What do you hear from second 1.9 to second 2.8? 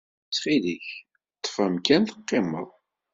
teqqimed!